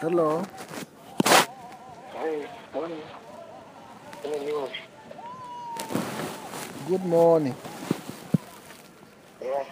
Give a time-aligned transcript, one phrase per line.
[0.00, 0.44] Hello.
[2.12, 3.00] Hey, morning.
[6.88, 7.54] Good morning.
[9.42, 9.64] Yeah.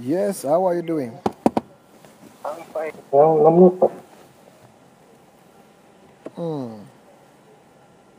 [0.00, 1.18] Yes, how are you doing?
[2.44, 2.92] I'm fine.
[3.12, 4.00] No, I'm not fine.
[6.36, 6.82] Hmm.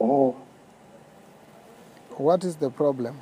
[0.01, 0.35] Oh,
[2.17, 3.19] What is the problem?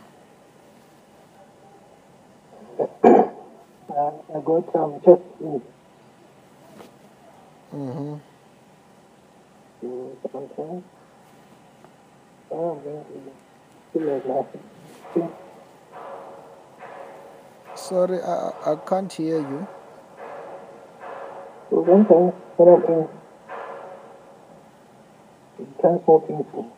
[4.41, 5.61] Pain.
[7.73, 8.15] Mm-hmm.
[9.85, 10.83] Mm.
[12.51, 13.05] Oh, man.
[13.93, 14.63] Feel like nothing.
[17.75, 19.67] Sorry, I, I can't hear you.
[21.71, 23.07] I'm in,
[25.59, 26.77] it becomes more painful.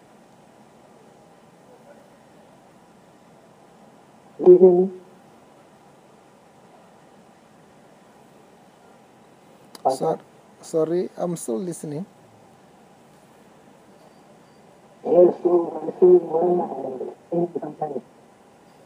[4.43, 5.02] Do you hear me?
[9.89, 10.19] Sor-
[10.61, 12.05] sorry, I'm still listening.
[15.05, 18.01] Yes, so I say when I think sometimes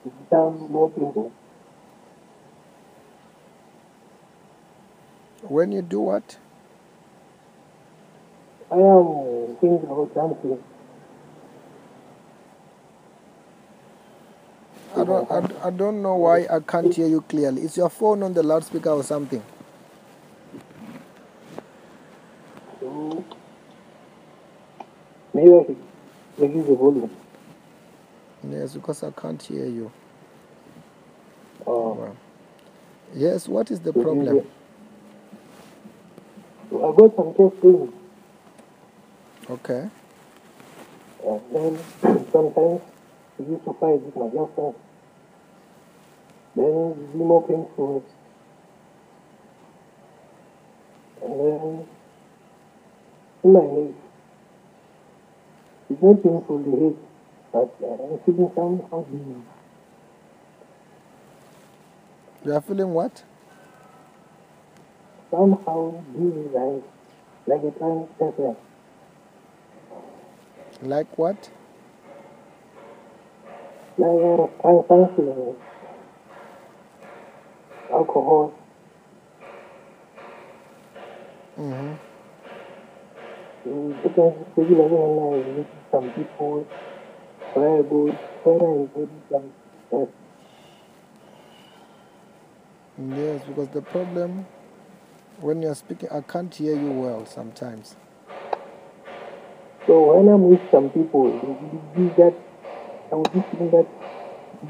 [0.05, 1.31] it becomes more painful.
[5.47, 6.37] When you do what?
[8.71, 10.63] I am thinking about something.
[14.95, 17.61] I don't, I, don't- I don't know why I can't hear you clearly.
[17.63, 19.43] Is your phone on the loudspeaker or something?
[25.33, 25.77] Maybe I should
[26.37, 27.11] reduce the volume.
[28.49, 29.91] Yes, because I can't hear you.
[31.65, 31.93] Oh.
[31.93, 32.17] Well,
[33.13, 34.47] yes, what is the problem?
[36.71, 37.93] I got some pain,
[39.49, 39.89] Okay.
[41.25, 41.79] and then
[42.31, 42.81] sometimes
[43.39, 44.75] I used to fight with my girlfriend.
[46.55, 48.03] Then it be more painful.
[51.23, 51.87] And then
[53.43, 53.93] in my head,
[55.89, 56.95] it's not painful the head,
[57.51, 59.41] but I'm feeling somehow dizzy.
[62.45, 63.23] You are feeling what?
[65.31, 66.83] somehow dizzy like
[67.47, 68.55] like a trying pepper.
[70.81, 71.49] Like what?
[73.97, 75.55] Like a trying something
[77.91, 78.53] alcohol.
[81.57, 82.06] Mm-hmm.
[83.67, 86.65] You can regularly when I some people
[87.53, 88.89] when I go some
[89.91, 90.07] yes.
[93.15, 94.45] Yes, because the problem
[95.41, 97.95] when you're speaking, I can't hear you well sometimes.
[99.87, 101.31] So when I'm with some people,
[101.95, 102.35] be that
[103.11, 103.87] I will be feeling that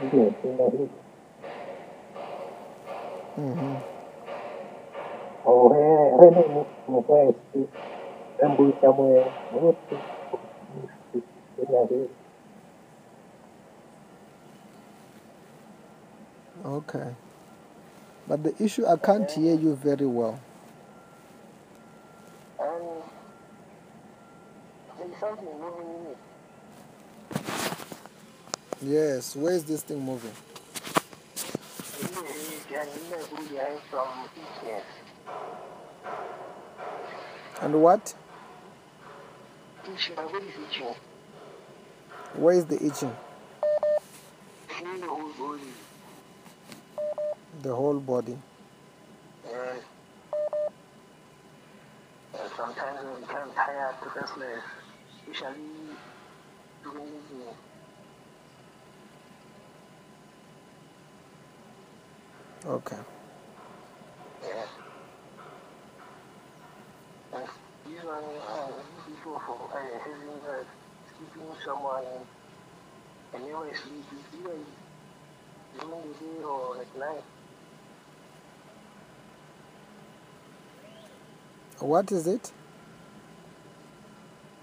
[0.02, 0.90] business in head.
[3.38, 3.76] Mm-hmm.
[5.46, 7.87] Or when I move from where I stay, I'm going
[16.66, 17.16] Okay.
[18.28, 20.40] But the issue, I can't hear you very well.
[22.60, 23.02] And
[25.00, 26.18] there's something moving in it.
[28.82, 30.32] Yes, where is this thing moving?
[37.62, 38.14] And what?
[39.94, 40.96] Itching, my body is itching.
[42.36, 43.16] Where is the itching?
[44.68, 45.64] Feeling the whole body.
[46.98, 47.04] Eh,
[47.62, 48.38] the whole body.
[52.34, 54.64] And sometimes I become tired, restless,
[55.22, 55.54] especially
[56.84, 57.56] during evening.
[62.66, 62.98] Okay.
[64.44, 64.66] Yeah.
[67.34, 67.48] And
[67.90, 68.68] usually, uh,
[69.46, 70.64] for uh, having uh,
[71.18, 72.04] sleeping someone
[73.34, 74.58] and never sleep either
[75.80, 77.24] during the day or at night.
[81.80, 82.52] What is it?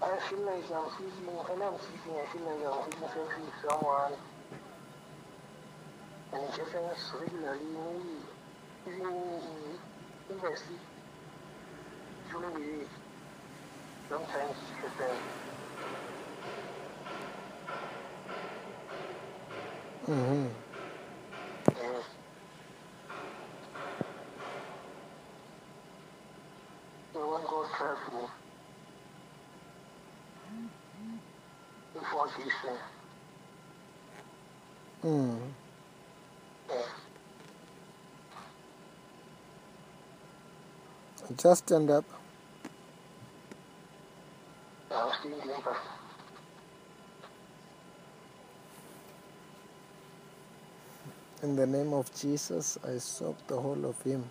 [0.01, 3.71] I feel like I'm sleeping, when I'm sleeping, I feel like I'm having sex with
[3.71, 4.13] someone.
[6.33, 7.63] And it happens regularly,
[8.85, 9.79] maybe even
[10.29, 10.79] if I sleep
[12.31, 13.04] during the day.
[14.09, 15.07] Don't change your.
[20.07, 20.47] Mm-hmm.
[35.03, 35.37] Mm.
[36.67, 36.75] Yeah.
[41.37, 42.24] Just stand up.
[51.43, 54.29] In the name of Jesus, I soak the whole of him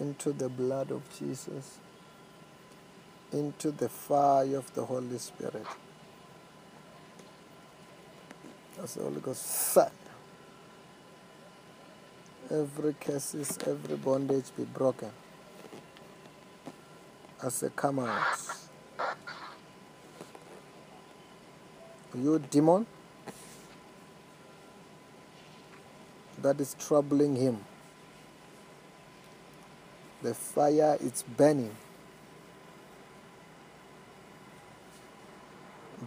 [0.00, 1.78] into the blood of Jesus,
[3.32, 5.66] into the fire of the Holy Spirit.
[8.82, 9.90] As the Holy Ghost fire.
[12.50, 15.10] Every curses, every bondage be broken.
[17.42, 18.63] As a come out.
[22.14, 22.86] You demon
[26.40, 27.64] that is troubling him.
[30.22, 31.74] The fire is burning.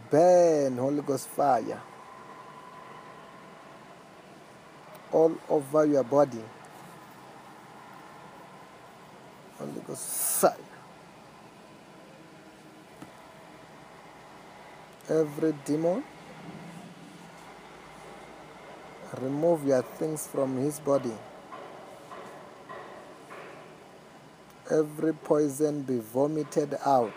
[0.10, 1.82] Burn, Holy Ghost fire.
[5.12, 6.44] All over your body.
[9.60, 10.77] Holy Ghost fire.
[15.10, 16.04] Every demon,
[19.22, 21.14] remove your things from his body.
[24.70, 27.14] Every poison be vomited out.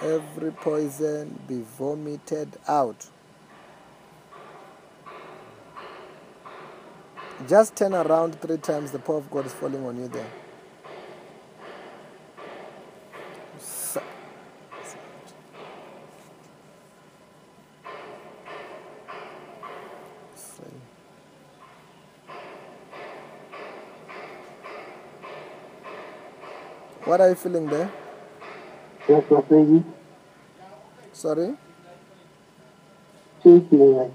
[0.00, 3.06] Every poison be vomited out.
[7.48, 10.43] Just turn around three times, the power of God is falling on you there.
[27.04, 27.92] What are you feeling there?
[29.08, 29.84] Yes, Pastor, you
[31.12, 31.54] Sorry?
[33.42, 34.10] shaking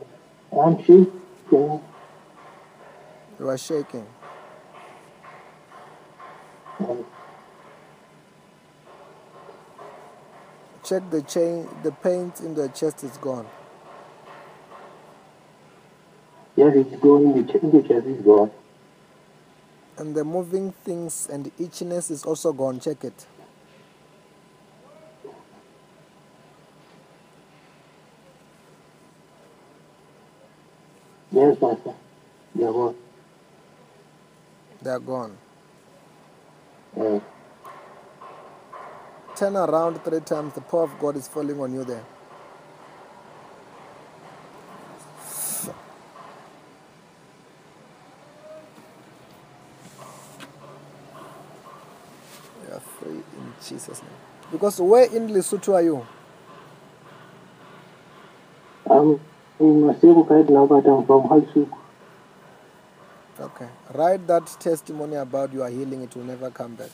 [0.51, 1.81] I'm shaking.
[3.39, 4.07] You are shaking.
[6.79, 7.05] Um,
[10.89, 13.45] Check the chain, the paint in the chest is gone.
[16.55, 17.45] Yes, it's going.
[17.45, 18.49] The the chest is gone.
[19.99, 22.79] And the moving things and the itchiness is also gone.
[22.79, 23.27] Check it.
[31.31, 31.93] Yes, Pastor.
[32.55, 32.95] Yeah, what?
[34.81, 35.37] They are gone.
[36.99, 37.19] Uh,
[39.39, 40.53] Turn around three times.
[40.53, 42.03] The power of God is falling on you there.
[52.67, 54.11] You are free in Jesus' name.
[54.51, 56.05] Because where in Lesotho are you?
[58.91, 59.21] I'm
[59.61, 61.71] in Masego right now, but I'm from Halsuk.
[63.39, 63.69] Okay.
[63.93, 66.01] Write that testimony about your healing.
[66.01, 66.89] It will never come back.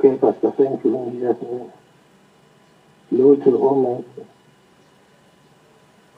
[0.00, 0.52] Okay, Pastor.
[0.52, 1.72] Thank you in Jesus' name.
[3.10, 4.26] Lord to the Almighty.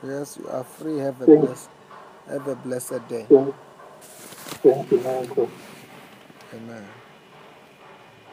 [0.05, 0.99] Yes, you are free.
[0.99, 1.71] Have a Thank- blessed,
[2.29, 3.27] have a blessed day.
[3.29, 3.55] Thank,
[4.63, 5.49] thank you, God.
[6.55, 6.87] Amen.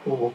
[0.06, 0.34] Amen.